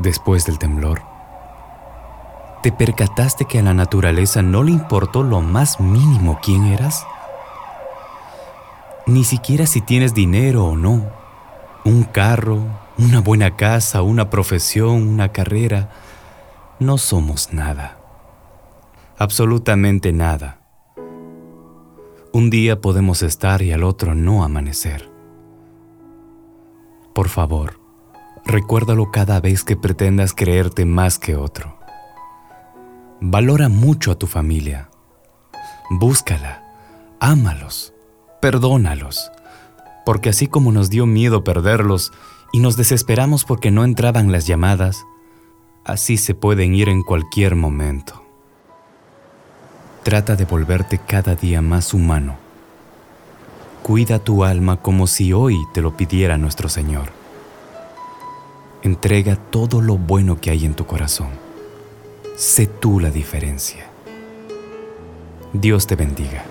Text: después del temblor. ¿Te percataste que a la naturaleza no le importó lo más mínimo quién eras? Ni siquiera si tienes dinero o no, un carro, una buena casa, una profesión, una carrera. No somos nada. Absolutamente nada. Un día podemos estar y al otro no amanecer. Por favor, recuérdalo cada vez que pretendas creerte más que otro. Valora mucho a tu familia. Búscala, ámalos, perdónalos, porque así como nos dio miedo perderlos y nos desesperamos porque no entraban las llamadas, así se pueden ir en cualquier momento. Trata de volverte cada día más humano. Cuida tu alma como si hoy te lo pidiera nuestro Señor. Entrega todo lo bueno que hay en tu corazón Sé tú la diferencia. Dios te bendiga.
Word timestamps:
después 0.00 0.46
del 0.46 0.58
temblor. 0.58 1.02
¿Te 2.62 2.72
percataste 2.72 3.46
que 3.46 3.58
a 3.58 3.62
la 3.62 3.74
naturaleza 3.74 4.42
no 4.42 4.62
le 4.62 4.72
importó 4.72 5.22
lo 5.22 5.40
más 5.40 5.80
mínimo 5.80 6.40
quién 6.42 6.66
eras? 6.66 7.06
Ni 9.06 9.24
siquiera 9.24 9.66
si 9.66 9.80
tienes 9.80 10.12
dinero 10.12 10.66
o 10.66 10.76
no, 10.76 11.06
un 11.84 12.02
carro, 12.04 12.58
una 12.98 13.20
buena 13.20 13.56
casa, 13.56 14.02
una 14.02 14.28
profesión, 14.28 15.08
una 15.08 15.32
carrera. 15.32 15.88
No 16.78 16.98
somos 16.98 17.52
nada. 17.52 17.98
Absolutamente 19.16 20.12
nada. 20.12 20.58
Un 22.32 22.50
día 22.50 22.80
podemos 22.80 23.22
estar 23.22 23.62
y 23.62 23.72
al 23.72 23.82
otro 23.82 24.14
no 24.14 24.44
amanecer. 24.44 25.10
Por 27.14 27.28
favor, 27.28 27.79
recuérdalo 28.44 29.10
cada 29.10 29.40
vez 29.40 29.64
que 29.64 29.76
pretendas 29.76 30.32
creerte 30.34 30.84
más 30.84 31.18
que 31.18 31.36
otro. 31.36 31.78
Valora 33.20 33.68
mucho 33.68 34.12
a 34.12 34.14
tu 34.14 34.26
familia. 34.26 34.88
Búscala, 35.90 36.64
ámalos, 37.20 37.92
perdónalos, 38.40 39.30
porque 40.06 40.30
así 40.30 40.46
como 40.46 40.72
nos 40.72 40.88
dio 40.88 41.06
miedo 41.06 41.44
perderlos 41.44 42.12
y 42.52 42.60
nos 42.60 42.76
desesperamos 42.76 43.44
porque 43.44 43.70
no 43.70 43.84
entraban 43.84 44.32
las 44.32 44.46
llamadas, 44.46 45.04
así 45.84 46.16
se 46.16 46.34
pueden 46.34 46.74
ir 46.74 46.88
en 46.88 47.02
cualquier 47.02 47.56
momento. 47.56 48.24
Trata 50.02 50.34
de 50.34 50.46
volverte 50.46 50.98
cada 50.98 51.34
día 51.34 51.60
más 51.60 51.92
humano. 51.92 52.36
Cuida 53.82 54.18
tu 54.18 54.44
alma 54.44 54.78
como 54.78 55.06
si 55.06 55.32
hoy 55.32 55.56
te 55.74 55.82
lo 55.82 55.96
pidiera 55.96 56.38
nuestro 56.38 56.68
Señor. 56.68 57.19
Entrega 58.90 59.36
todo 59.36 59.80
lo 59.80 59.98
bueno 59.98 60.40
que 60.40 60.50
hay 60.50 60.64
en 60.64 60.74
tu 60.74 60.84
corazón 60.84 61.28
Sé 62.36 62.66
tú 62.66 62.98
la 62.98 63.10
diferencia. 63.10 63.86
Dios 65.52 65.86
te 65.86 65.94
bendiga. 65.94 66.42